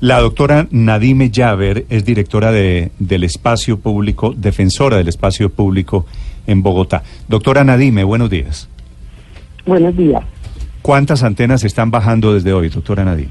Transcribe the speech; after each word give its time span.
La 0.00 0.18
doctora 0.18 0.66
Nadime 0.70 1.28
Yaver 1.28 1.84
es 1.90 2.06
directora 2.06 2.50
de, 2.52 2.90
del 2.98 3.22
espacio 3.22 3.78
público, 3.78 4.32
defensora 4.34 4.96
del 4.96 5.08
espacio 5.08 5.50
público 5.50 6.06
en 6.46 6.62
Bogotá. 6.62 7.02
Doctora 7.28 7.64
Nadime, 7.64 8.02
buenos 8.04 8.30
días. 8.30 8.70
Buenos 9.66 9.94
días. 9.94 10.22
¿Cuántas 10.80 11.22
antenas 11.22 11.64
están 11.64 11.90
bajando 11.90 12.32
desde 12.32 12.54
hoy, 12.54 12.70
doctora 12.70 13.04
Nadime? 13.04 13.28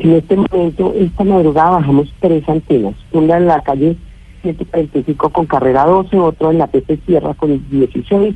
En 0.00 0.14
este 0.14 0.34
momento, 0.34 0.92
esta 0.98 1.22
madrugada 1.22 1.70
bajamos 1.70 2.12
tres 2.18 2.48
antenas. 2.48 2.94
Una 3.12 3.36
en 3.36 3.46
la 3.46 3.62
calle 3.62 3.96
145 4.42 5.30
con 5.30 5.46
carrera 5.46 5.84
12, 5.84 6.18
otra 6.18 6.50
en 6.50 6.58
la 6.58 6.66
Pepe 6.66 6.98
Sierra 7.06 7.32
con 7.34 7.64
16 7.70 8.34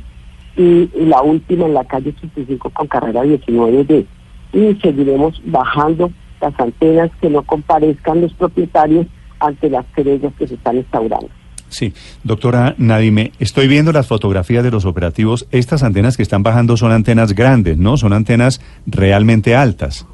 y 0.55 0.89
la 1.05 1.21
última 1.21 1.65
en 1.65 1.73
la 1.73 1.83
calle 1.83 2.13
85 2.17 2.69
con 2.69 2.87
carrera 2.87 3.25
19D. 3.25 4.05
Y 4.53 4.75
seguiremos 4.81 5.41
bajando 5.43 6.11
las 6.41 6.59
antenas 6.59 7.11
que 7.21 7.29
no 7.29 7.43
comparezcan 7.43 8.21
los 8.21 8.33
propietarios 8.33 9.07
ante 9.39 9.69
las 9.69 9.85
querellas 9.95 10.33
que 10.37 10.47
se 10.47 10.55
están 10.55 10.77
instaurando. 10.77 11.29
Sí, 11.69 11.93
doctora 12.23 12.75
Nadime, 12.77 13.33
estoy 13.39 13.67
viendo 13.67 13.91
las 13.91 14.07
fotografías 14.07 14.63
de 14.63 14.71
los 14.71 14.85
operativos. 14.85 15.47
Estas 15.51 15.83
antenas 15.83 16.15
que 16.15 16.23
están 16.23 16.43
bajando 16.43 16.77
son 16.77 16.91
antenas 16.91 17.33
grandes, 17.33 17.77
¿no? 17.77 17.97
Son 17.97 18.13
antenas 18.13 18.61
realmente 18.85 19.55
altas. 19.55 20.07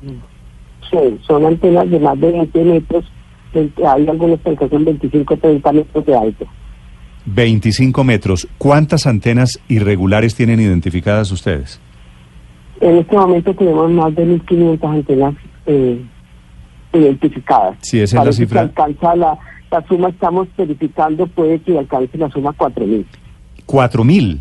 Sí, 0.89 1.19
son 1.27 1.45
antenas 1.45 1.89
de 1.89 1.99
más 1.99 2.19
de 2.19 2.31
20 2.31 2.63
metros. 2.63 3.05
Hay 3.53 4.07
algunas 4.07 4.39
que 4.39 4.67
son 4.67 4.83
25 4.83 5.37
30 5.37 5.71
metros 5.71 6.05
de 6.05 6.17
alto. 6.17 6.45
25 7.25 8.03
metros. 8.03 8.47
¿Cuántas 8.57 9.05
antenas 9.05 9.59
irregulares 9.69 10.35
tienen 10.35 10.59
identificadas 10.59 11.31
ustedes? 11.31 11.79
En 12.81 12.97
este 12.97 13.15
momento 13.15 13.53
tenemos 13.53 13.91
más 13.91 14.13
de 14.15 14.25
1.500 14.25 14.89
antenas 14.89 15.35
eh, 15.67 16.03
identificadas. 16.93 17.77
Sí, 17.81 17.99
esa 17.99 18.19
es 18.19 18.25
la 18.25 18.31
cifra. 18.33 18.61
alcanza 18.61 19.15
la, 19.15 19.37
la 19.71 19.87
suma, 19.87 20.09
estamos 20.09 20.47
verificando, 20.57 21.27
puede 21.27 21.59
que 21.59 21.77
alcance 21.77 22.17
la 22.17 22.29
suma 22.29 22.51
4.000. 22.51 23.05
¿4.000? 23.67 24.39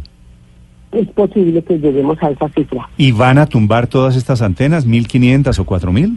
Es 0.93 1.09
posible 1.09 1.63
que 1.63 1.79
lleguemos 1.79 2.23
a 2.23 2.31
esa 2.31 2.49
cifra. 2.51 2.89
¿Y 2.99 3.13
van 3.13 3.39
a 3.39 3.47
tumbar 3.47 3.87
todas 3.87 4.15
estas 4.17 4.43
antenas, 4.43 4.87
1.500 4.87 5.59
o 5.59 5.65
4.000? 5.65 6.17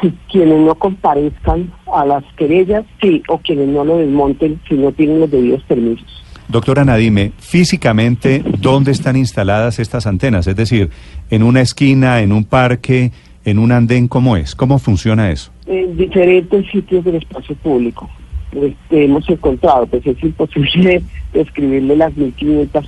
Si 0.00 0.14
quienes 0.30 0.60
no 0.60 0.74
comparezcan 0.74 1.72
a 1.92 2.04
las 2.04 2.24
querellas, 2.36 2.84
sí, 3.00 3.22
o 3.28 3.38
quienes 3.38 3.68
no 3.68 3.84
lo 3.84 3.98
desmonten 3.98 4.60
si 4.68 4.74
no 4.74 4.92
tienen 4.92 5.20
los 5.20 5.30
debidos 5.30 5.62
permisos. 5.64 6.24
Doctora 6.48 6.84
Nadime, 6.84 7.32
físicamente, 7.38 8.44
¿dónde 8.60 8.92
están 8.92 9.16
instaladas 9.16 9.78
estas 9.78 10.06
antenas? 10.06 10.46
Es 10.46 10.56
decir, 10.56 10.90
¿en 11.30 11.42
una 11.42 11.62
esquina, 11.62 12.20
en 12.20 12.32
un 12.32 12.44
parque, 12.44 13.12
en 13.44 13.58
un 13.58 13.72
andén? 13.72 14.08
¿Cómo 14.08 14.36
es? 14.36 14.54
¿Cómo 14.54 14.78
funciona 14.78 15.30
eso? 15.30 15.50
En 15.66 15.96
diferentes 15.96 16.70
sitios 16.70 17.04
del 17.04 17.16
espacio 17.16 17.54
público. 17.56 18.08
Este, 18.52 19.04
hemos 19.04 19.28
encontrado, 19.28 19.86
pues 19.86 20.06
es 20.06 20.22
imposible 20.22 21.02
describirle 21.32 21.96
las 21.96 22.12
1.500 22.14 22.86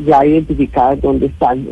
ya 0.00 0.24
identificadas 0.24 1.00
dónde 1.00 1.26
están 1.26 1.66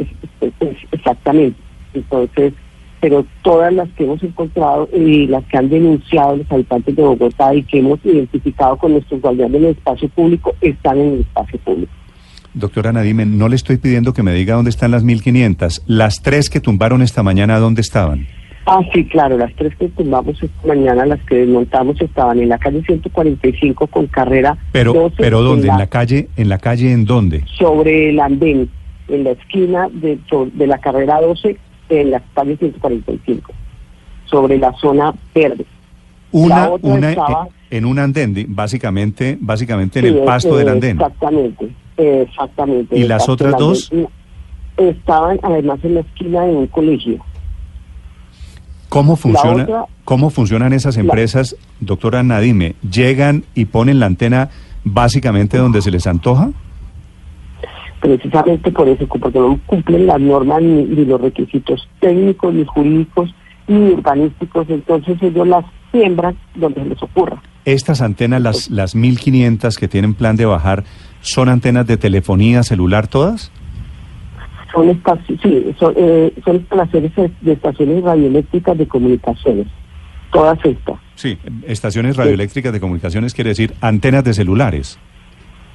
exactamente. 0.92 1.59
Entonces, 1.94 2.53
pero 3.00 3.25
todas 3.42 3.72
las 3.72 3.89
que 3.91 4.05
hemos 4.05 4.22
encontrado 4.22 4.89
y 4.92 5.27
las 5.27 5.44
que 5.44 5.59
han 5.59 5.69
denunciado 5.69 6.37
los 6.37 6.50
habitantes 6.50 6.97
de 6.97 7.03
Bogotá 7.03 7.55
y 7.55 7.62
que 7.62 7.78
hemos 7.78 8.05
identificado 8.05 8.77
con 8.77 8.92
nuestros 8.92 9.20
guardianes 9.20 9.61
del 9.61 9.70
espacio 9.72 10.09
público 10.09 10.55
están 10.61 10.98
en 10.98 11.14
el 11.14 11.20
espacio 11.20 11.59
público. 11.61 11.92
Doctora 12.57 12.91
Nadime, 12.91 13.27
no 13.27 13.49
le 13.49 13.55
estoy 13.55 13.77
pidiendo 13.77 14.15
que 14.15 14.23
me 14.23 14.33
diga 14.33 14.55
dónde 14.55 14.71
están 14.71 14.91
las 14.91 15.05
1.500. 15.05 15.83
Las 15.87 16.23
tres 16.23 16.49
que 16.49 16.59
tumbaron 16.59 17.03
esta 17.03 17.23
mañana, 17.23 17.59
¿dónde 17.59 17.83
estaban? 17.83 18.27
Ah, 18.65 18.81
sí, 18.95 19.05
claro, 19.05 19.37
las 19.37 19.55
tres 19.57 19.77
que 19.77 19.89
tumbamos 19.89 20.43
esta 20.43 20.67
mañana, 20.67 21.05
las 21.05 21.21
que 21.25 21.37
desmontamos, 21.37 22.01
estaban 22.01 22.41
en 22.41 22.49
la 22.49 22.57
calle 22.57 22.83
145 22.83 23.87
con 23.89 24.07
carrera 24.07 24.57
Pero, 24.73 25.12
pero 25.19 25.43
¿dónde? 25.43 25.69
¿En 25.69 25.77
la, 25.77 25.87
calle? 25.87 26.29
¿En 26.37 26.49
la 26.49 26.59
calle 26.59 26.93
en 26.93 27.05
dónde? 27.05 27.45
Sobre 27.59 28.09
el 28.09 28.19
andén, 28.19 28.71
en 29.09 29.25
la 29.25 29.33
esquina 29.33 29.88
de, 29.93 30.19
de 30.55 30.67
la 30.67 30.78
carrera 30.78 31.21
12 31.21 31.59
en 31.91 32.11
la 32.11 32.23
calle 32.34 32.56
145, 32.56 33.53
sobre 34.25 34.56
la 34.56 34.73
zona 34.78 35.15
verde. 35.34 35.67
Una, 36.33 36.71
una 36.81 37.15
en 37.71 37.84
un 37.84 37.99
andén, 37.99 38.47
básicamente, 38.49 39.37
básicamente 39.41 39.99
en 39.99 40.06
el 40.06 40.19
pasto 40.21 40.56
del 40.56 40.71
andén. 40.71 40.97
Exactamente, 40.97 41.69
exactamente. 41.97 42.97
¿Y 42.99 43.05
las 43.05 43.29
otras 43.29 43.57
dos? 43.59 43.91
Estaban 44.77 45.39
además 45.43 45.79
en 45.83 45.95
la 45.95 46.01
esquina 46.01 46.43
de 46.43 46.53
un 46.53 46.67
colegio. 46.67 47.19
¿Cómo 48.89 49.17
funciona? 49.17 49.87
¿Cómo 50.05 50.31
funcionan 50.31 50.73
esas 50.73 50.97
empresas, 50.97 51.56
doctora 51.81 52.23
Nadime? 52.23 52.77
¿Llegan 52.89 53.45
y 53.55 53.65
ponen 53.65 53.99
la 53.99 54.06
antena 54.06 54.51
básicamente 54.85 55.59
donde 55.59 55.83
se 55.83 55.91
les 55.91 56.06
antoja? 56.06 56.51
precisamente 58.06 58.71
por 58.71 58.89
eso, 58.89 59.06
porque 59.06 59.39
no 59.39 59.59
cumplen 59.67 60.06
las 60.06 60.21
normas 60.21 60.62
ni, 60.62 60.87
los 61.05 61.21
requisitos 61.21 61.89
técnicos, 62.01 62.55
ni 62.55 62.65
jurídicos, 62.65 63.35
ni 63.67 63.95
urbanísticos, 63.95 64.69
entonces 64.69 65.21
ellos 65.21 65.49
las 65.49 65.65
siembran 65.91 66.37
donde 66.55 66.85
les 66.85 67.03
ocurra. 67.03 67.43
Estas 67.65 68.01
antenas, 68.01 68.41
las, 68.41 68.71
las 68.71 68.95
1500 68.95 69.77
que 69.77 69.89
tienen 69.89 70.15
plan 70.15 70.37
de 70.37 70.47
bajar, 70.47 70.85
¿son 71.26 71.48
antenas 71.48 71.87
de 71.87 71.97
telefonía 71.97 72.62
celular 72.62 73.09
todas? 73.09 73.50
Son, 74.72 74.88
estas, 74.88 75.19
sí, 75.26 75.75
son, 75.78 75.94
eh, 75.97 76.32
son 76.44 76.66
de 77.41 77.53
estaciones 77.53 78.03
radioeléctricas 78.03 78.78
de 78.78 78.87
comunicaciones, 78.87 79.66
todas 80.32 80.59
estas. 80.64 80.97
Sí, 81.14 81.38
estaciones 81.66 82.16
radioeléctricas 82.16 82.72
de 82.72 82.81
comunicaciones 82.81 83.34
quiere 83.34 83.50
decir 83.50 83.75
antenas 83.81 84.22
de 84.25 84.34
celulares. 84.34 84.98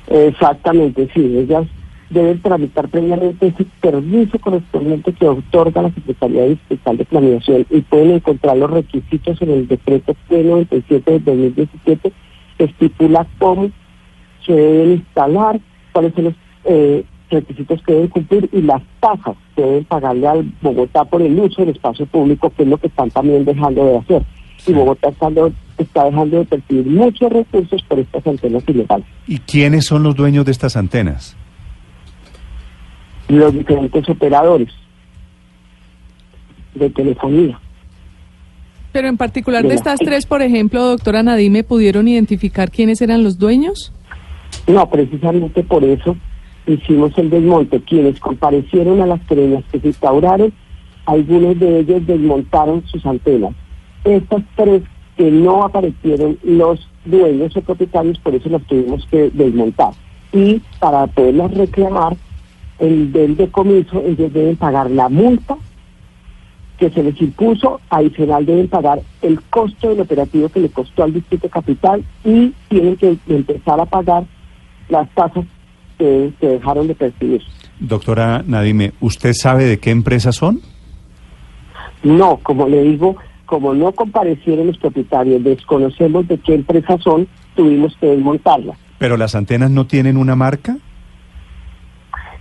Exactamente, 0.08 1.10
sí, 1.14 1.38
ellas 1.38 1.66
deben 2.10 2.42
tramitar 2.42 2.88
previamente 2.90 3.48
ese 3.48 3.66
permiso 3.82 4.38
correspondiente 4.40 5.14
que 5.14 5.28
otorga 5.28 5.82
la 5.82 5.92
Secretaría 5.92 6.46
Distrital 6.46 6.98
de 6.98 7.06
Planeación 7.06 7.66
y 7.70 7.82
pueden 7.82 8.12
encontrar 8.12 8.58
los 8.58 8.70
requisitos 8.70 9.42
en 9.42 9.50
el 9.50 9.68
decreto 9.68 10.16
P97 10.30 11.04
de 11.06 11.20
2017 11.20 12.12
que 12.58 12.64
estipula 12.66 13.26
cómo 13.40 13.72
se 14.46 14.54
deben 14.54 14.92
instalar, 14.94 15.60
cuáles 15.92 16.14
son 16.14 16.24
los 16.26 16.34
eh, 16.66 17.04
requisitos 17.30 17.82
que 17.84 17.94
deben 17.94 18.08
cumplir 18.10 18.50
y 18.52 18.62
las 18.62 18.82
tasas 19.00 19.36
que 19.56 19.62
deben 19.62 19.86
pagarle 19.86 20.28
al 20.28 20.52
Bogotá 20.62 21.06
por 21.06 21.22
el 21.22 21.40
uso 21.40 21.62
del 21.62 21.76
espacio 21.76 22.06
público, 22.06 22.52
que 22.56 22.64
es 22.64 22.70
lo 22.70 22.78
que 22.78 22.88
están 22.88 23.10
también 23.10 23.46
dejando 23.46 23.86
de 23.86 23.98
hacer. 23.98 24.24
Y 24.68 24.74
Bogotá 24.74 25.10
está, 25.10 25.30
está 25.78 26.06
dejando 26.06 26.40
de 26.40 26.46
percibir 26.46 26.86
muchos 26.86 27.32
recursos 27.32 27.82
por 27.84 28.00
estas 28.00 28.28
antenas 28.28 28.64
ilegales. 28.68 29.06
¿Y 29.28 29.40
quiénes 29.40 29.86
son 29.86 30.04
los 30.04 30.16
dueños 30.16 30.46
de 30.46 30.52
estas 30.52 30.76
antenas? 30.76 31.36
los 33.32 33.54
diferentes 33.54 34.08
operadores 34.10 34.70
de 36.76 36.90
telefonía. 36.90 37.60
Pero 38.92 39.08
en 39.08 39.16
particular 39.16 39.66
de 39.66 39.74
estas 39.74 40.00
tres, 40.00 40.26
por 40.26 40.42
ejemplo, 40.42 40.84
doctora 40.84 41.24
Nadime, 41.24 41.64
¿pudieron 41.64 42.10
identificar 42.10 42.72
quiénes 42.72 43.02
eran 43.02 43.24
los 43.24 43.40
dueños? 43.40 43.94
No, 44.68 44.90
precisamente 44.90 45.64
por 45.64 45.84
eso 45.84 46.16
hicimos 46.68 47.18
el 47.18 47.30
desmonte. 47.30 47.82
Quienes 47.82 48.20
comparecieron 48.20 49.02
a 49.02 49.06
las 49.06 49.22
querellas 49.26 49.64
que 49.72 49.80
se 49.80 49.88
instauraron, 49.88 50.54
algunos 51.06 51.60
de 51.60 51.80
ellos 51.80 52.06
desmontaron 52.06 52.84
sus 52.88 53.06
antenas. 53.06 53.54
Estas 54.04 54.44
tres 54.56 54.84
que 55.18 55.30
no 55.30 55.64
aparecieron 55.64 56.38
los 56.44 56.88
dueños 57.06 57.56
o 57.56 57.62
propietarios, 57.62 58.20
por 58.20 58.36
eso 58.36 58.50
las 58.50 58.64
tuvimos 58.64 59.06
que 59.08 59.30
desmontar. 59.32 59.94
Y 60.32 60.62
para 60.80 61.08
poderlas 61.08 61.54
reclamar, 61.54 62.16
el 62.80 63.12
del 63.12 63.36
decomiso, 63.36 64.02
ellos 64.06 64.34
deben 64.34 64.56
pagar 64.56 64.90
la 64.90 65.10
multa 65.10 65.58
que 66.78 66.90
se 66.90 67.04
les 67.04 67.22
impuso, 67.22 67.80
adicional 67.92 68.44
deben 68.44 68.68
pagar 68.68 69.02
el 69.22 69.40
costo 69.40 69.90
del 69.90 70.02
operativo 70.02 70.50
que 70.50 70.62
le 70.62 70.70
costó 70.70 71.04
al 71.04 71.14
Distrito 71.14 71.48
Capital 71.48 72.04
y 72.26 72.54
tienen 72.70 72.96
que 72.96 73.18
empezar 73.28 73.80
a 73.80 73.86
pagar 73.86 74.24
las 74.92 75.10
tasas 75.16 75.46
que, 75.98 76.32
que 76.40 76.48
dejaron 76.48 76.88
de 76.88 76.96
percibir. 76.96 77.42
Doctora 77.80 78.44
Nadime, 78.46 78.94
¿usted 79.00 79.34
sabe 79.34 79.66
de 79.66 79.80
qué 79.80 79.90
empresas 79.90 80.36
son? 80.36 80.62
No, 82.04 82.38
como 82.38 82.68
le 82.68 82.84
digo, 82.84 83.16
como 83.46 83.74
no 83.74 83.92
comparecieron 83.92 84.68
los 84.68 84.78
propietarios, 84.78 85.44
desconocemos 85.44 86.28
de 86.28 86.38
qué 86.38 86.54
empresas 86.54 87.02
son, 87.02 87.28
tuvimos 87.56 87.96
que 88.00 88.08
desmontarlas. 88.08 88.78
¿Pero 88.98 89.18
las 89.18 89.34
antenas 89.36 89.72
no 89.72 89.88
tienen 89.88 90.18
una 90.18 90.36
marca? 90.36 90.78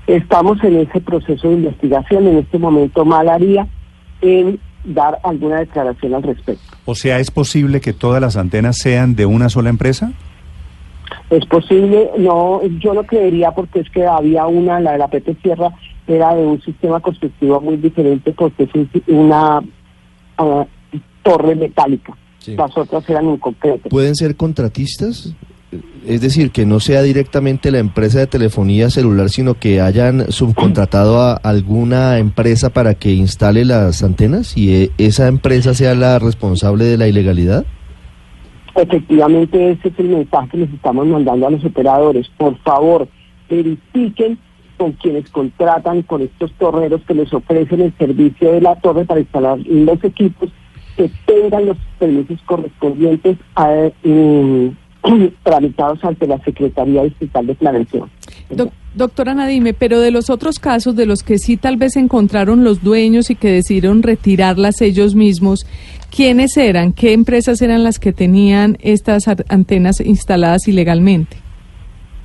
Estamos 0.06 0.62
en 0.64 0.76
ese 0.76 1.00
proceso 1.00 1.48
de 1.48 1.54
investigación. 1.54 2.26
En 2.26 2.38
este 2.38 2.58
momento 2.58 3.04
mal 3.04 3.28
haría 3.28 3.66
en 4.20 4.58
dar 4.84 5.18
alguna 5.22 5.60
declaración 5.60 6.14
al 6.14 6.22
respecto. 6.22 6.62
O 6.84 6.94
sea, 6.94 7.18
¿es 7.18 7.30
posible 7.30 7.80
que 7.80 7.92
todas 7.92 8.20
las 8.20 8.36
antenas 8.36 8.78
sean 8.78 9.14
de 9.14 9.26
una 9.26 9.48
sola 9.48 9.70
empresa? 9.70 10.12
Es 11.30 11.46
posible, 11.46 12.10
no, 12.18 12.60
yo 12.80 12.92
no 12.92 13.04
creería 13.04 13.52
porque 13.52 13.80
es 13.80 13.90
que 13.90 14.04
había 14.04 14.46
una, 14.46 14.80
la 14.80 14.92
de 14.92 14.98
la 14.98 15.08
PT 15.08 15.36
Sierra, 15.42 15.70
era 16.06 16.34
de 16.34 16.44
un 16.44 16.60
sistema 16.60 16.98
constructivo 16.98 17.60
muy 17.60 17.76
diferente 17.76 18.32
porque 18.32 18.64
es 18.64 19.04
una, 19.06 19.62
ah, 20.38 20.66
torre 21.22 21.54
metálica. 21.54 22.16
Las 22.46 22.76
otras 22.76 23.08
eran 23.08 23.26
un 23.26 23.36
concreto. 23.36 23.88
¿Pueden 23.88 24.16
ser 24.16 24.34
contratistas? 24.36 25.34
Es 26.04 26.20
decir, 26.20 26.50
que 26.50 26.66
no 26.66 26.80
sea 26.80 27.02
directamente 27.02 27.70
la 27.70 27.78
empresa 27.78 28.18
de 28.18 28.26
telefonía 28.26 28.90
celular, 28.90 29.30
sino 29.30 29.54
que 29.54 29.80
hayan 29.80 30.32
subcontratado 30.32 31.20
a 31.20 31.34
alguna 31.34 32.18
empresa 32.18 32.70
para 32.70 32.94
que 32.94 33.12
instale 33.12 33.64
las 33.64 34.02
antenas 34.02 34.56
y 34.56 34.74
e, 34.74 34.90
esa 34.98 35.28
empresa 35.28 35.74
sea 35.74 35.94
la 35.94 36.18
responsable 36.18 36.86
de 36.86 36.96
la 36.96 37.06
ilegalidad. 37.06 37.66
Efectivamente, 38.74 39.72
ese 39.72 39.88
es 39.88 39.98
el 39.98 40.08
mensaje 40.08 40.48
que 40.50 40.56
les 40.58 40.72
estamos 40.72 41.06
mandando 41.06 41.46
a 41.46 41.50
los 41.50 41.64
operadores. 41.64 42.28
Por 42.36 42.56
favor, 42.58 43.08
verifiquen 43.48 44.38
con 44.76 44.92
quienes 44.92 45.28
contratan, 45.30 46.02
con 46.02 46.22
estos 46.22 46.52
torreros 46.52 47.02
que 47.06 47.14
les 47.14 47.32
ofrecen 47.34 47.82
el 47.82 47.92
servicio 47.98 48.52
de 48.52 48.62
la 48.62 48.76
torre 48.76 49.04
para 49.04 49.20
instalar 49.20 49.58
los 49.66 50.02
equipos, 50.02 50.50
que 50.96 51.10
tengan 51.26 51.66
los 51.66 51.76
permisos 51.98 52.40
correspondientes 52.46 53.36
a, 53.56 53.90
mm, 54.02 54.68
tramitados 55.42 56.02
ante 56.04 56.26
la 56.26 56.38
Secretaría 56.44 57.04
Distrital 57.04 57.46
de 57.46 57.54
Planeación. 57.54 58.10
Doctora 58.94 59.34
Nadime, 59.34 59.74
pero 59.74 60.00
de 60.00 60.10
los 60.10 60.30
otros 60.30 60.58
casos, 60.58 60.96
de 60.96 61.06
los 61.06 61.22
que 61.22 61.38
sí 61.38 61.56
tal 61.56 61.76
vez 61.76 61.96
encontraron 61.96 62.64
los 62.64 62.82
dueños 62.82 63.30
y 63.30 63.36
que 63.36 63.50
decidieron 63.50 64.02
retirarlas 64.02 64.80
ellos 64.80 65.14
mismos, 65.14 65.66
¿quiénes 66.14 66.56
eran? 66.56 66.92
¿Qué 66.92 67.12
empresas 67.12 67.62
eran 67.62 67.82
las 67.82 67.98
que 67.98 68.12
tenían 68.12 68.76
estas 68.80 69.28
antenas 69.48 70.00
instaladas 70.00 70.66
ilegalmente? 70.68 71.36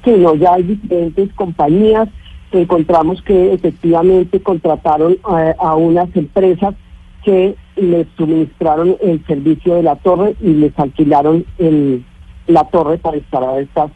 Sí, 0.04 0.12
no, 0.18 0.36
ya 0.36 0.54
hay 0.54 0.64
diferentes 0.64 1.34
compañías. 1.34 2.10
Encontramos 2.52 3.22
que 3.24 3.54
efectivamente 3.54 4.40
contrataron 4.40 5.14
eh, 5.14 5.54
a 5.60 5.76
unas 5.76 6.16
empresas 6.16 6.74
que 7.24 7.56
les 7.76 8.08
suministraron 8.16 8.96
el 9.02 9.26
servicio 9.26 9.76
de 9.76 9.84
la 9.84 9.96
torre 9.98 10.36
y 10.42 10.54
les 10.54 10.78
alquilaron 10.80 11.46
el 11.58 12.06
la 12.48 12.64
torre 12.66 12.98
para 12.98 13.18
instalar 13.18 13.60
estas 13.60 13.92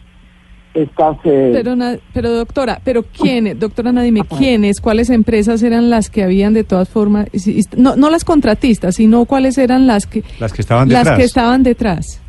estas 0.74 1.18
eh, 1.24 1.52
pero 1.54 1.76
pero 2.14 2.32
doctora 2.32 2.80
pero 2.84 3.04
quiénes 3.04 3.60
doctora 3.60 3.92
Nadime 3.92 4.22
quiénes 4.38 4.80
cuáles 4.80 5.10
empresas 5.10 5.64
eran 5.64 5.90
las 5.90 6.10
que 6.10 6.24
habían 6.24 6.54
de 6.54 6.64
todas 6.64 6.90
formas 6.90 7.28
no 7.76 7.96
no 7.96 8.10
las 8.10 8.24
contratistas 8.24 8.96
sino 8.96 9.26
cuáles 9.26 9.58
eran 9.58 9.88
las 9.88 10.06
que 10.06 10.24
las 10.40 10.54
que 10.54 10.62
estaban 10.62 10.88
detrás 10.88 11.06
las 11.06 11.18
que 11.18 11.24
estaban 11.24 11.64
detrás. 11.64 12.22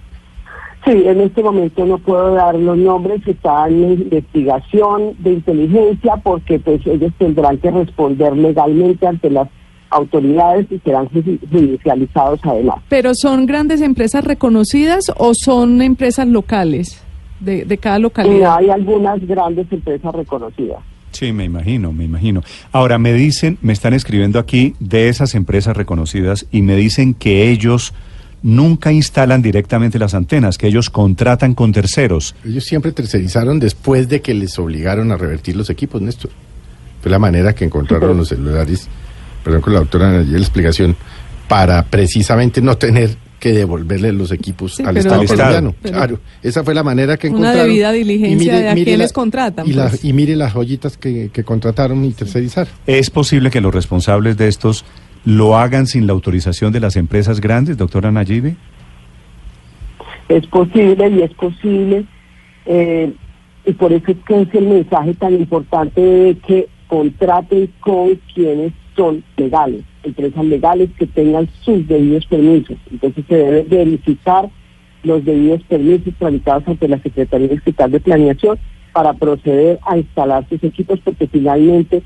Sí 0.87 0.93
en 0.93 1.21
este 1.21 1.43
momento 1.43 1.85
no 1.85 1.99
puedo 1.99 2.35
dar 2.35 2.55
los 2.55 2.79
nombres 2.79 3.21
están 3.27 3.73
en 3.73 3.93
investigación 3.93 5.15
de 5.19 5.33
inteligencia 5.33 6.17
porque 6.23 6.59
pues 6.59 6.81
ellos 6.87 7.13
tendrán 7.19 7.59
que 7.59 7.71
responder 7.71 8.35
legalmente 8.35 9.07
ante 9.07 9.29
las 9.29 9.49
autoridades 9.91 10.67
y 10.71 10.79
serán 10.79 11.09
judicializados 11.09 12.41
además. 12.45 12.77
¿Pero 12.89 13.11
son 13.15 13.45
grandes 13.45 13.83
empresas 13.83 14.25
reconocidas 14.25 15.13
o 15.19 15.33
son 15.35 15.83
empresas 15.83 16.27
locales 16.27 17.05
de, 17.41 17.65
de 17.65 17.79
cada 17.79 17.99
localidad? 17.99 18.57
hay 18.59 18.71
algunas 18.71 19.27
grandes 19.27 19.67
empresas 19.71 20.15
reconocidas. 20.15 20.79
Sí, 21.11 21.33
me 21.33 21.45
imagino, 21.45 21.93
me 21.93 22.05
imagino. 22.05 22.43
Ahora, 22.71 22.99
me 22.99 23.13
dicen, 23.13 23.59
me 23.63 23.73
están 23.73 23.95
escribiendo 23.95 24.39
aquí 24.39 24.75
de 24.79 25.09
esas 25.09 25.35
empresas 25.35 25.77
reconocidas 25.77 26.47
y 26.53 26.63
me 26.63 26.77
dicen 26.77 27.15
que 27.15 27.51
ellos 27.51 27.93
nunca 28.43 28.93
instalan 28.93 29.43
directamente 29.43 29.99
las 29.99 30.15
antenas, 30.15 30.57
que 30.57 30.69
ellos 30.69 30.89
contratan 30.89 31.55
con 31.55 31.73
terceros. 31.73 32.37
Ellos 32.45 32.65
siempre 32.65 32.93
tercerizaron 32.93 33.59
después 33.59 34.09
de 34.09 34.21
que 34.23 34.35
les 34.35 34.59
obligaron 34.59 35.11
a 35.11 35.17
revertir 35.17 35.57
los 35.57 35.69
equipos, 35.69 36.01
Néstor. 36.01 36.31
Fue 37.03 37.11
la 37.11 37.19
manera 37.19 37.55
que 37.55 37.65
encontraron 37.65 38.17
los 38.17 38.29
celulares 38.29 38.89
perdón 39.43 39.61
con 39.61 39.73
la 39.73 39.81
doctora 39.81 40.23
la 40.23 40.39
explicación, 40.39 40.97
para 41.49 41.85
precisamente 41.85 42.61
no 42.61 42.77
tener 42.77 43.17
que 43.41 43.53
devolverle 43.53 44.13
los 44.13 44.31
equipos 44.31 44.79
al 44.81 44.97
Estado 44.99 45.25
colombiano. 45.25 45.75
Claro, 45.83 46.21
esa 46.43 46.63
fue 46.63 46.75
la 46.75 46.85
manera 46.85 47.17
que 47.17 47.29
encontraron. 47.29 47.59
Una 47.59 47.65
debida 47.65 47.91
diligencia 47.91 48.61
de 48.61 48.69
a 48.69 48.75
quienes 48.75 49.13
contratan. 49.13 49.67
Y, 49.67 49.73
pues. 49.73 50.05
y, 50.05 50.13
mire 50.13 50.37
las 50.37 50.53
joyitas 50.53 50.97
que, 50.97 51.31
que 51.33 51.43
contrataron 51.43 52.05
y 52.05 52.13
tercerizar. 52.13 52.69
¿Es 52.87 53.11
posible 53.11 53.51
que 53.51 53.61
los 53.61 53.75
responsables 53.75 54.37
de 54.37 54.47
estos 54.47 54.85
lo 55.25 55.57
hagan 55.57 55.87
sin 55.87 56.07
la 56.07 56.13
autorización 56.13 56.73
de 56.73 56.81
las 56.81 56.97
empresas 56.97 57.41
grandes, 57.41 57.77
doctora 57.77 58.13
Nayibe? 58.13 58.57
Es 60.29 60.47
posible 60.47 61.09
y 61.09 61.23
es 61.23 61.33
posible. 61.35 62.05
Eh, 62.67 63.13
y 63.65 63.73
por 63.73 63.93
eso 63.93 64.13
es 64.13 64.17
que 64.27 64.43
es 64.43 64.55
el 64.55 64.67
mensaje 64.67 65.15
tan 65.15 65.35
importante 65.35 66.01
de 66.01 66.39
que 66.47 66.69
contraten 66.89 67.71
con 67.81 68.21
quienes 68.35 68.73
son 68.97 69.25
legales, 69.37 69.83
empresas 70.03 70.45
legales 70.45 70.91
que 70.99 71.07
tengan 71.07 71.49
sus 71.63 71.87
debidos 71.87 72.27
permisos. 72.27 72.77
Entonces 72.91 73.25
se 73.29 73.37
debe 73.37 73.63
verificar 73.63 74.49
los 75.03 75.25
debidos 75.25 75.63
permisos 75.65 76.15
tramitados 76.19 76.67
ante 76.67 76.89
la 76.89 76.99
Secretaría 76.99 77.49
Distrital 77.49 77.91
de 77.91 78.01
Planeación 78.01 78.59
para 78.93 79.13
proceder 79.15 79.79
a 79.83 79.99
instalar 79.99 80.47
sus 80.49 80.63
equipos 80.65 81.01
porque 81.01 81.27
finalmente 81.27 82.03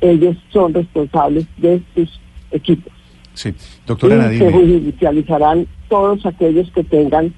ellos 0.00 0.36
son 0.52 0.74
responsables 0.74 1.46
de 1.56 1.82
sus 1.94 2.20
equipos. 2.50 2.92
Sí, 3.34 3.54
doctora 3.86 4.32
y 4.32 4.38
Se 4.38 4.50
judicializarán 4.50 5.66
todos 5.88 6.24
aquellos 6.24 6.70
que 6.72 6.84
tengan 6.84 7.34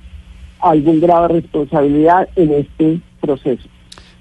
algún 0.61 1.01
grado 1.01 1.29
de 1.29 1.41
responsabilidad 1.41 2.29
en 2.37 2.53
este 2.53 3.01
proceso. 3.21 3.69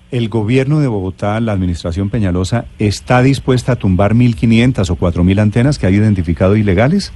¿El 0.10 0.30
gobierno 0.30 0.80
de 0.80 0.88
Bogotá, 0.88 1.40
la 1.42 1.52
administración 1.52 2.10
Peñalosa, 2.10 2.66
está 2.80 3.22
dispuesta 3.22 3.74
a 3.74 3.76
tumbar 3.76 4.14
1.500 4.14 4.90
o 4.90 4.96
4.000 4.96 5.40
antenas 5.42 5.78
que 5.78 5.86
ha 5.86 5.90
identificado 5.90 6.56
ilegales? 6.56 7.12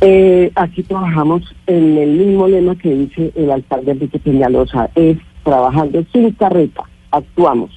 Eh, 0.00 0.50
aquí 0.54 0.82
trabajamos 0.82 1.42
en 1.66 1.98
el 1.98 2.10
mismo 2.12 2.48
lema 2.48 2.74
que 2.76 2.94
dice 2.94 3.32
el 3.36 3.50
alcalde 3.50 3.92
Enrique 3.92 4.18
Peñalosa, 4.18 4.88
es 4.94 5.18
trabajando 5.44 6.02
sin 6.10 6.32
carreta, 6.32 6.84
actuamos. 7.10 7.70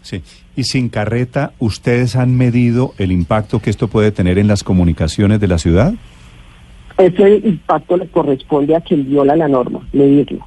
Sí, 0.00 0.22
y 0.56 0.64
sin 0.64 0.88
carreta, 0.88 1.52
¿ustedes 1.58 2.16
han 2.16 2.34
medido 2.34 2.94
el 2.96 3.12
impacto 3.12 3.60
que 3.60 3.68
esto 3.68 3.88
puede 3.88 4.10
tener 4.10 4.38
en 4.38 4.48
las 4.48 4.64
comunicaciones 4.64 5.38
de 5.38 5.48
la 5.48 5.58
ciudad? 5.58 5.92
Ese 6.96 7.42
impacto 7.44 7.98
le 7.98 8.08
corresponde 8.08 8.74
a 8.74 8.80
quien 8.80 9.06
viola 9.06 9.36
la 9.36 9.48
norma, 9.48 9.86
medirlo. 9.92 10.46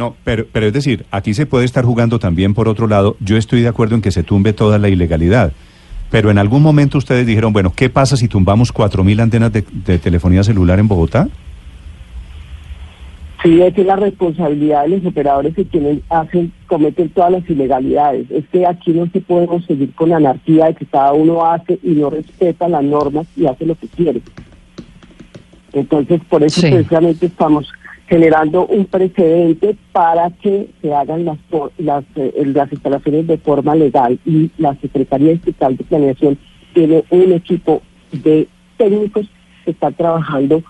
No, 0.00 0.16
pero, 0.24 0.46
pero 0.50 0.66
es 0.66 0.72
decir, 0.72 1.04
aquí 1.10 1.34
se 1.34 1.44
puede 1.44 1.66
estar 1.66 1.84
jugando 1.84 2.18
también 2.18 2.54
por 2.54 2.68
otro 2.68 2.86
lado. 2.86 3.18
Yo 3.20 3.36
estoy 3.36 3.60
de 3.60 3.68
acuerdo 3.68 3.96
en 3.96 4.00
que 4.00 4.10
se 4.10 4.22
tumbe 4.22 4.54
toda 4.54 4.78
la 4.78 4.88
ilegalidad. 4.88 5.52
Pero 6.10 6.30
en 6.30 6.38
algún 6.38 6.62
momento 6.62 6.96
ustedes 6.96 7.26
dijeron, 7.26 7.52
bueno, 7.52 7.70
¿qué 7.76 7.90
pasa 7.90 8.16
si 8.16 8.26
tumbamos 8.26 8.72
4.000 8.72 9.20
antenas 9.20 9.52
de, 9.52 9.60
telefonía 9.98 10.42
celular 10.42 10.78
en 10.78 10.88
Bogotá? 10.88 11.28
Sí, 13.42 13.60
es 13.60 13.76
la 13.76 13.96
responsabilidad 13.96 14.84
de 14.84 14.88
los 14.88 15.04
operadores 15.04 15.54
que 15.54 15.66
tienen, 15.66 16.02
hacen, 16.08 16.50
cometen 16.66 17.10
todas 17.10 17.32
las 17.32 17.50
ilegalidades. 17.50 18.30
Es 18.30 18.48
que 18.48 18.66
aquí 18.66 18.92
no 18.92 19.06
se 19.12 19.20
podemos 19.20 19.66
seguir 19.66 19.92
con 19.92 20.08
la 20.08 20.16
anarquía 20.16 20.64
de 20.68 20.76
que 20.76 20.86
cada 20.86 21.12
uno 21.12 21.44
hace 21.44 21.78
y 21.82 21.90
no 21.90 22.08
respeta 22.08 22.70
las 22.70 22.82
normas 22.82 23.26
y 23.36 23.44
hace 23.44 23.66
lo 23.66 23.74
que 23.74 23.86
quiere. 23.86 24.22
Entonces, 25.74 26.22
por 26.26 26.42
eso 26.42 26.62
precisamente 26.62 27.26
estamos 27.26 27.70
generando 28.10 28.66
un 28.66 28.86
precedente 28.86 29.76
para 29.92 30.30
que 30.30 30.68
se 30.82 30.92
hagan 30.92 31.24
las, 31.24 31.38
eh, 32.16 32.42
las 32.44 32.72
instalaciones 32.72 33.28
de 33.28 33.38
forma 33.38 33.76
legal 33.76 34.18
y 34.26 34.50
la 34.58 34.74
Secretaría 34.80 35.30
Estatal 35.30 35.76
de 35.76 35.84
Planeación 35.84 36.36
tiene 36.74 37.04
un 37.10 37.32
equipo 37.32 37.82
de 38.10 38.48
técnicos 38.76 39.30
que 39.64 39.70
está 39.70 39.92
trabajando 39.92 40.60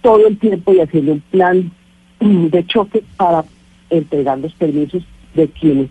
todo 0.00 0.26
el 0.26 0.38
tiempo 0.38 0.72
y 0.72 0.80
haciendo 0.80 1.12
un 1.12 1.20
plan 1.20 1.70
de 2.20 2.66
choque 2.66 3.04
para 3.18 3.44
entregar 3.90 4.38
los 4.38 4.54
permisos 4.54 5.02
de 5.34 5.48
quienes 5.48 5.90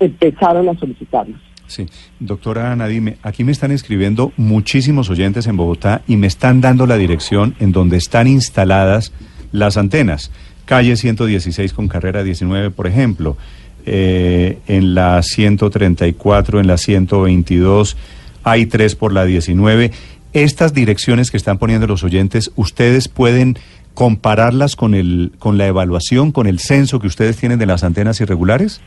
empezaron 0.00 0.66
a 0.66 0.78
solicitarlos. 0.78 1.47
Sí, 1.68 1.86
doctora 2.18 2.74
Nadime, 2.74 3.18
aquí 3.22 3.44
me 3.44 3.52
están 3.52 3.72
escribiendo 3.72 4.32
muchísimos 4.38 5.10
oyentes 5.10 5.46
en 5.46 5.58
Bogotá 5.58 6.00
y 6.08 6.16
me 6.16 6.26
están 6.26 6.62
dando 6.62 6.86
la 6.86 6.96
dirección 6.96 7.54
en 7.60 7.72
donde 7.72 7.98
están 7.98 8.26
instaladas 8.26 9.12
las 9.52 9.76
antenas. 9.76 10.30
Calle 10.64 10.96
116 10.96 11.74
con 11.74 11.88
carrera 11.88 12.24
19, 12.24 12.70
por 12.70 12.86
ejemplo, 12.86 13.36
eh, 13.84 14.58
en 14.66 14.94
la 14.94 15.22
134, 15.22 16.58
en 16.58 16.66
la 16.66 16.78
122, 16.78 17.96
hay 18.44 18.64
tres 18.64 18.94
por 18.94 19.12
la 19.12 19.26
19. 19.26 19.92
Estas 20.32 20.72
direcciones 20.72 21.30
que 21.30 21.36
están 21.36 21.58
poniendo 21.58 21.86
los 21.86 22.02
oyentes, 22.02 22.50
¿ustedes 22.56 23.08
pueden 23.08 23.58
compararlas 23.92 24.74
con, 24.74 24.94
el, 24.94 25.32
con 25.38 25.58
la 25.58 25.66
evaluación, 25.66 26.32
con 26.32 26.46
el 26.46 26.60
censo 26.60 26.98
que 26.98 27.06
ustedes 27.06 27.36
tienen 27.36 27.58
de 27.58 27.66
las 27.66 27.84
antenas 27.84 28.20
irregulares? 28.20 28.80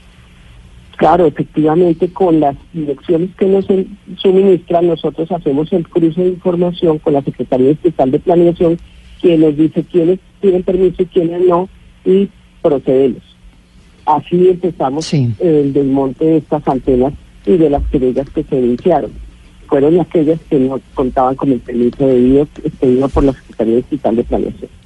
Claro, 1.02 1.26
efectivamente, 1.26 2.14
con 2.14 2.40
las 2.40 2.56
direcciones 2.74 3.32
que 3.36 3.48
nos 3.48 3.66
suministran, 4.18 4.86
nosotros 4.86 5.32
hacemos 5.32 5.74
el 5.74 5.90
cruce 5.90 6.22
de 6.22 6.28
información 6.28 7.00
con 7.00 7.14
la 7.14 7.24
Secretaría 7.24 7.72
Estatal 7.72 8.12
de 8.12 8.20
Planeación, 8.20 8.78
quien 9.20 9.42
nos 9.42 9.58
dice 9.58 9.84
quiénes 9.92 10.20
tienen 10.42 10.62
permiso 10.62 11.02
y 11.02 11.06
quiénes 11.08 11.42
no, 11.48 11.68
y 12.06 12.30
procedemos. 12.62 13.24
Así 14.06 14.50
empezamos 14.50 15.12
el 15.12 15.74
desmonte 15.74 16.24
de 16.24 16.38
estas 16.38 16.68
antenas 16.68 17.14
y 17.48 17.58
de 17.58 17.72
las 17.72 17.82
querellas 17.88 18.30
que 18.30 18.44
se 18.44 18.60
iniciaron. 18.60 19.10
fueron 19.66 20.00
aquellas 20.00 20.40
que 20.52 20.60
no 20.60 20.80
contaban 20.94 21.34
con 21.34 21.52
el 21.52 21.62
permiso 21.62 22.06
debido 22.06 22.44
expedido 22.64 23.10
por 23.10 23.24
la 23.24 23.34
Secretaría 23.34 23.78
Digital 23.78 24.18
de 24.18 24.24
Planeación. 24.24 24.81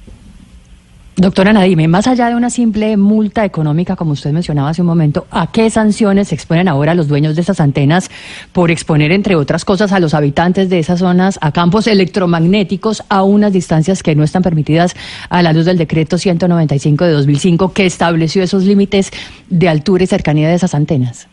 Doctora 1.18 1.54
Nadime, 1.54 1.88
más 1.88 2.06
allá 2.08 2.28
de 2.28 2.34
una 2.34 2.50
simple 2.50 2.98
multa 2.98 3.46
económica, 3.46 3.96
como 3.96 4.12
usted 4.12 4.32
mencionaba 4.32 4.68
hace 4.68 4.82
un 4.82 4.88
momento, 4.88 5.26
¿a 5.30 5.50
qué 5.50 5.70
sanciones 5.70 6.28
se 6.28 6.34
exponen 6.34 6.68
ahora 6.68 6.94
los 6.94 7.08
dueños 7.08 7.36
de 7.36 7.40
esas 7.40 7.58
antenas 7.58 8.10
por 8.52 8.70
exponer, 8.70 9.12
entre 9.12 9.34
otras 9.34 9.64
cosas, 9.64 9.92
a 9.92 9.98
los 9.98 10.12
habitantes 10.12 10.68
de 10.68 10.78
esas 10.78 10.98
zonas 10.98 11.38
a 11.40 11.52
campos 11.52 11.86
electromagnéticos 11.86 13.02
a 13.08 13.22
unas 13.22 13.54
distancias 13.54 14.02
que 14.02 14.14
no 14.14 14.24
están 14.24 14.42
permitidas 14.42 14.94
a 15.30 15.42
la 15.42 15.54
luz 15.54 15.64
del 15.64 15.78
decreto 15.78 16.18
195 16.18 17.06
de 17.06 17.12
2005 17.12 17.72
que 17.72 17.86
estableció 17.86 18.42
esos 18.42 18.64
límites 18.64 19.10
de 19.48 19.70
altura 19.70 20.04
y 20.04 20.08
cercanía 20.08 20.50
de 20.50 20.54
esas 20.54 20.74
antenas? 20.74 21.28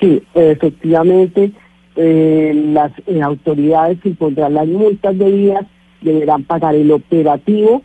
Sí, 0.00 0.20
efectivamente, 0.34 1.52
eh, 1.94 2.52
las 2.72 2.90
eh, 3.06 3.22
autoridades 3.22 3.98
impondrán 4.02 4.54
las 4.54 4.66
multas 4.66 5.16
debidas, 5.16 5.66
deberán 6.00 6.42
pagar 6.42 6.74
el 6.74 6.90
operativo 6.90 7.84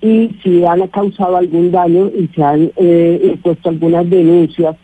y 0.00 0.36
si 0.42 0.64
han 0.64 0.86
causado 0.88 1.36
algún 1.36 1.72
daño 1.72 2.06
y 2.06 2.28
se 2.34 2.42
han 2.42 2.72
eh, 2.76 3.38
puesto 3.42 3.68
algunas 3.68 4.08
denuncias, 4.08 4.76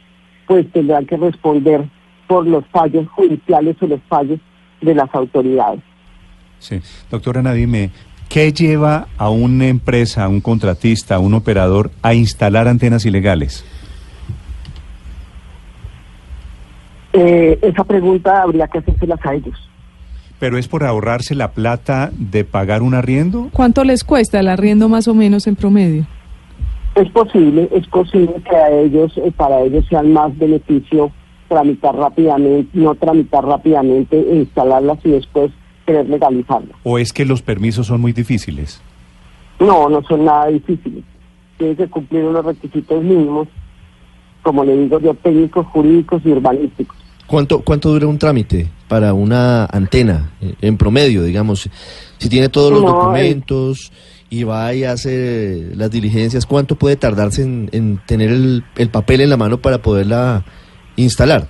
pues 0.47 0.71
tendrán 0.73 1.06
que 1.06 1.16
responder 1.16 1.85
por 2.26 2.47
los 2.47 2.64
fallos 2.66 3.09
judiciales 3.11 3.76
o 3.80 3.87
los 3.87 4.00
fallos 4.09 4.40
de 4.80 4.94
las 4.94 5.14
autoridades. 5.14 5.80
Sí, 6.59 6.80
doctora 7.11 7.42
Nadime, 7.42 7.90
¿qué 8.28 8.52
lleva 8.52 9.06
a 9.16 9.30
una 9.30 9.66
empresa, 9.68 10.25
a 10.25 10.28
un 10.28 10.40
contratista, 10.40 11.16
a 11.16 11.18
un 11.18 11.35
operador 11.35 11.90
a 12.02 12.14
instalar 12.14 12.68
antenas 12.68 13.06
ilegales? 13.06 13.64
Eh, 17.12 17.59
esa 17.62 17.85
pregunta 17.85 18.42
habría 18.42 18.66
que 18.66 18.78
hacérselas 18.78 19.21
a 19.25 19.35
ellos. 19.35 19.71
¿Pero 20.38 20.59
es 20.59 20.69
por 20.69 20.85
ahorrarse 20.85 21.35
la 21.35 21.53
plata 21.53 22.11
de 22.12 22.45
pagar 22.45 22.83
un 22.83 22.95
arriendo? 22.95 23.49
¿Cuánto 23.53 23.85
les 23.85 24.05
cuesta 24.05 24.41
el 24.41 24.49
arriendo 24.49 24.88
más 24.88 25.09
o 25.09 25.14
menos 25.14 25.47
en 25.47 25.57
promedio? 25.57 26.07
Es 26.95 27.11
posible, 27.11 27.69
es 27.73 27.87
posible 27.88 28.35
que 28.49 28.55
a 28.55 28.71
ellos, 28.71 29.12
eh, 29.17 29.33
para 29.37 29.61
ellos 29.62 29.85
sea 29.88 30.03
más 30.03 30.37
beneficio 30.38 31.11
tramitar 31.49 31.95
rápidamente, 31.95 32.71
no 32.75 32.95
tramitar 32.95 33.45
rápidamente 33.45 34.19
e 34.19 34.37
instalarlas 34.37 34.99
y 35.05 35.11
después 35.11 35.50
querer 35.87 36.09
legalizarlas. 36.09 36.76
¿O 36.83 36.99
es 36.99 37.12
que 37.12 37.25
los 37.25 37.43
permisos 37.43 37.87
son 37.87 38.00
muy 38.00 38.12
difíciles? 38.12 38.81
No, 39.61 39.88
no 39.88 40.03
son 40.03 40.25
nada 40.25 40.47
difíciles. 40.49 41.05
Tienen 41.59 41.76
que 41.76 41.88
cumplir 41.88 42.25
unos 42.25 42.45
requisitos 42.45 43.03
mínimos, 43.03 43.49
como 44.43 44.64
le 44.64 44.76
digo 44.76 44.99
yo, 45.00 45.14
técnicos, 45.14 45.67
jurídicos 45.67 46.23
y 46.25 46.31
urbanísticos. 46.31 46.97
¿Cuánto, 47.26 47.61
¿Cuánto 47.61 47.90
dura 47.90 48.07
un 48.07 48.19
trámite 48.19 48.69
para 48.88 49.14
una 49.14 49.64
antena, 49.66 50.33
eh, 50.40 50.54
en 50.61 50.76
promedio, 50.76 51.23
digamos? 51.23 51.69
Si 52.19 52.28
tiene 52.28 52.49
todos 52.49 52.71
los 52.73 52.83
No, 52.83 52.88
documentos 52.88 53.93
y 54.31 54.45
va 54.45 54.75
y 54.75 54.85
hace 54.85 55.71
las 55.75 55.90
diligencias, 55.90 56.45
¿cuánto 56.47 56.76
puede 56.76 56.97
tardarse 56.97 57.43
en, 57.43 57.71
en 57.73 57.99
tener 58.07 58.31
el, 58.31 58.64
el 58.76 58.88
papel 58.90 59.21
en 59.23 59.31
la 59.31 59.37
mano 59.37 59.59
para 59.59 59.78
poderla 59.78 60.45
instalar? 60.97 61.49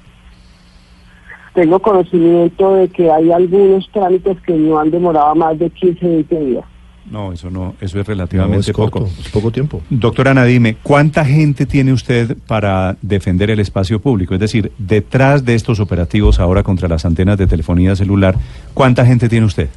Tengo 1.54 1.78
conocimiento 1.81 2.75
de 2.75 2.88
que 2.88 3.11
hay 3.11 3.31
algunos 3.31 3.88
trámites 3.93 4.37
que 4.43 4.54
no 4.54 4.78
han 4.78 4.90
demorado 4.90 5.35
más 5.37 5.59
de 5.59 5.71
15, 5.71 6.07
20 6.07 6.40
días. 6.40 6.64
No, 7.11 7.32
eso 7.32 7.50
no, 7.50 7.75
eso 7.80 8.00
es 8.00 8.06
No, 8.06 8.14
relativamente 8.14 8.70
es 8.70 8.76
corto, 8.76 9.00
poco. 9.00 9.11
es 9.20 9.28
poco 9.28 9.50
tiempo. 9.50 9.80
Doctora 9.90 10.32
Nadime, 10.32 10.76
¿cuánta 10.82 11.25
gente 11.25 11.66
tiene 11.66 11.92
usted 11.92 12.37
para 12.46 12.96
defender 13.02 13.50
el 13.50 13.61
espacio 13.61 14.00
público? 14.00 14.34
Es 14.34 14.40
decir, 14.40 14.73
detrás 14.78 15.44
de 15.44 15.54
estos 15.54 15.80
operativos 15.80 16.40
ahora 16.40 16.62
contra 16.62 16.88
las 16.88 17.04
antenas 17.04 17.37
de 17.37 17.46
telefonía 17.46 17.94
celular, 17.94 18.37
¿cuánta 18.73 19.04
gente 19.04 19.28
tiene 19.28 19.46
usted? 19.46 19.68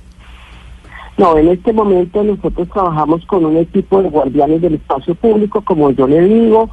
No, 1.18 1.38
en 1.38 1.50
este 1.50 1.74
momento 1.74 2.24
nosotros 2.24 2.70
trabajamos 2.70 3.26
con 3.26 3.44
un 3.44 3.58
equipo 3.58 4.02
de 4.02 4.10
guardianes 4.10 4.62
del 4.62 4.76
espacio 4.76 5.16
público, 5.16 5.62
como 5.62 5.90
yo 5.92 6.08
le 6.08 6.22
digo, 6.22 6.70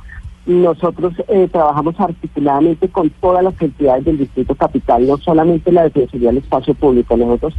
nosotros 0.46 1.14
eh, 1.28 1.49
trabajamos 1.50 1.99
articuladamente 1.99 2.88
con 2.88 3.08
todas 3.08 3.42
las 3.42 3.61
entidades 3.61 4.04
del 4.04 4.18
Distrito 4.18 4.54
Capital, 4.54 5.06
no 5.06 5.16
solamente 5.18 5.73
la 5.73 5.84
Defensoría 5.84 6.28
del 6.28 6.38
Espacio 6.38 6.75
Público, 6.75 7.16
nosotros 7.16 7.54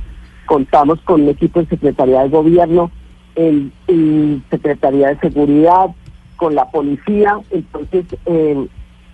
contamos 0.45 0.99
con 1.01 1.21
un 1.23 1.29
equipo 1.29 1.59
de 1.61 1.67
Secretaría 1.67 2.21
de 2.23 2.29
Gobierno, 2.29 2.91
en, 3.35 3.71
Secretaría 4.49 5.09
de 5.09 5.19
Seguridad, 5.19 5.87
con 6.37 6.55
la 6.55 6.65
policía, 6.69 7.37
entonces, 7.51 8.05
eh, 8.25 8.65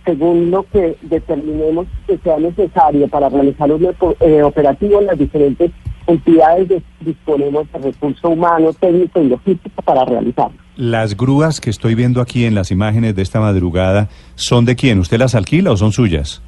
según 0.06 0.50
lo 0.52 0.64
que 0.64 0.98
determinemos 1.04 1.88
que 2.08 2.18
sea 2.20 2.38
necesario 2.40 3.08
para 3.08 3.30
realizar 3.30 3.72
un 3.72 3.88
eh, 4.20 4.42
operativo 4.44 5.00
en 5.00 5.08
las 5.08 5.18
diferentes 5.20 5.72
entidades, 6.08 6.68
de- 6.68 6.82
disponemos 7.02 7.72
de 7.72 7.80
recurso 7.80 8.30
humano, 8.30 8.74
técnico 8.74 9.22
y 9.22 9.30
logístico 9.30 9.82
para 9.84 10.04
realizarlo. 10.06 10.58
Las 10.76 11.16
grúas 11.16 11.62
que 11.62 11.70
estoy 11.70 11.94
viendo 11.96 12.22
aquí 12.22 12.46
en 12.46 12.56
las 12.56 12.72
imágenes 12.72 13.16
de 13.16 13.22
esta 13.22 13.40
madrugada, 13.40 14.10
¿son 14.36 14.66
de 14.66 14.76
quién? 14.76 14.98
¿Usted 15.00 15.20
las 15.20 15.36
alquila 15.36 15.72
o 15.72 15.78
son 15.78 15.92
suyas? 15.92 16.42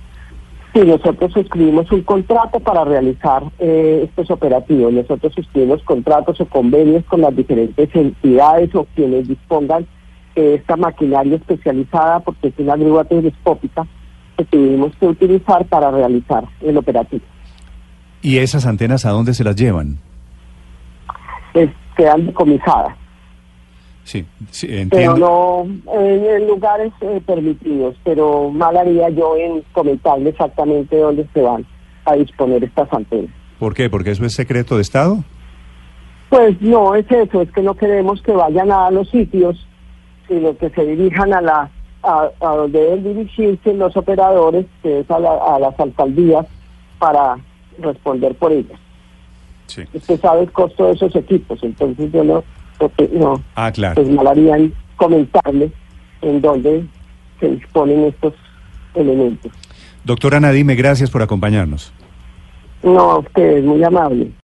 Sí, 0.73 0.79
nosotros 0.79 1.31
suscribimos 1.33 1.91
un 1.91 2.01
contrato 2.01 2.59
para 2.59 2.83
realizar 2.83 3.43
eh, 3.59 4.01
estos 4.05 4.31
operativos. 4.31 4.91
Nosotros 4.91 5.31
suscribimos 5.33 5.83
contratos 5.83 6.41
o 6.41 6.45
convenios 6.47 7.03
con 7.05 7.21
las 7.21 7.35
diferentes 7.35 7.89
entidades 7.95 8.73
o 8.73 8.87
quienes 8.95 9.27
dispongan 9.27 9.85
de 10.35 10.55
esta 10.55 10.75
maquinaria 10.75 11.35
especializada, 11.35 12.21
porque 12.21 12.47
es 12.47 12.53
una 12.57 12.75
grúa 12.75 13.03
telescópica 13.03 13.85
que 14.35 14.45
tuvimos 14.45 14.95
que 14.95 15.05
utilizar 15.05 15.63
para 15.65 15.91
realizar 15.91 16.43
el 16.61 16.75
operativo. 16.75 17.21
¿Y 18.23 18.37
esas 18.39 18.65
antenas 18.65 19.05
a 19.05 19.11
dónde 19.11 19.35
se 19.35 19.43
las 19.43 19.55
llevan? 19.55 19.99
Es- 21.53 21.69
quedan 21.95 22.25
decomisadas, 22.25 22.95
Sí, 24.03 24.25
sí, 24.51 24.67
pero 24.67 24.81
entiendo. 24.81 25.65
no 25.87 25.93
en, 25.99 26.25
en 26.25 26.47
lugares 26.47 26.91
eh, 27.01 27.21
permitidos. 27.25 27.95
Pero 28.03 28.49
mal 28.49 28.75
haría 28.75 29.09
yo 29.09 29.35
en 29.37 29.63
comentarle 29.71 30.29
exactamente 30.31 30.97
dónde 30.97 31.25
se 31.33 31.41
van 31.41 31.65
a 32.05 32.13
disponer 32.15 32.63
estas 32.63 32.91
antenas. 32.91 33.31
¿Por 33.59 33.73
qué? 33.73 33.89
¿Porque 33.89 34.11
eso 34.11 34.25
es 34.25 34.33
secreto 34.33 34.75
de 34.75 34.81
Estado? 34.81 35.23
Pues 36.29 36.59
no 36.61 36.95
es 36.95 37.05
eso, 37.09 37.41
es 37.43 37.51
que 37.51 37.61
no 37.61 37.75
queremos 37.75 38.21
que 38.23 38.31
vayan 38.33 38.71
a 38.71 38.89
los 38.91 39.09
sitios, 39.09 39.65
sino 40.27 40.57
que 40.57 40.69
se 40.71 40.85
dirijan 40.85 41.31
a 41.33 41.41
la 41.41 41.69
a, 42.01 42.29
a 42.41 42.55
donde 42.57 42.81
deben 42.81 43.03
dirigirse 43.03 43.73
los 43.73 43.95
operadores, 43.95 44.65
que 44.81 44.99
es 44.99 45.09
a, 45.11 45.19
la- 45.19 45.37
a 45.55 45.59
las 45.59 45.79
alcaldías, 45.79 46.45
para 46.99 47.37
responder 47.79 48.35
por 48.35 48.51
ellas. 48.51 48.77
Sí. 49.67 49.83
Usted 49.93 50.19
sabe 50.19 50.41
el 50.41 50.51
costo 50.51 50.87
de 50.87 50.93
esos 50.93 51.15
equipos, 51.15 51.63
entonces 51.63 52.11
yo 52.11 52.23
no, 52.25 52.43
porque 52.89 53.09
no 53.13 53.41
Ah, 53.55 53.71
claro. 53.71 53.95
pues 53.95 54.09
mal 54.09 54.27
haría 54.27 54.57
en 54.57 54.73
comentarle 54.97 55.71
en 56.21 56.41
dónde 56.41 56.85
se 57.39 57.47
disponen 57.49 58.05
estos 58.05 58.33
elementos. 58.95 59.51
Doctora 60.03 60.39
Nadime, 60.41 60.75
gracias 60.75 61.09
por 61.09 61.21
acompañarnos. 61.21 61.93
No, 62.83 62.99
a 63.11 63.19
ustedes, 63.19 63.63
muy 63.63 63.81
amable. 63.83 64.31